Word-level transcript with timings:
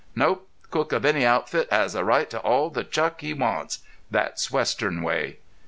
"Nope. 0.15 0.49
Cook 0.71 0.93
of 0.93 1.05
any 1.05 1.23
outfit 1.27 1.67
has 1.71 1.93
a 1.93 2.03
right 2.03 2.27
to 2.31 2.39
all 2.39 2.71
the 2.71 2.83
chuck 2.83 3.21
he 3.21 3.35
wants. 3.35 3.83
That's 4.09 4.49
western 4.49 5.03
way." 5.03 5.37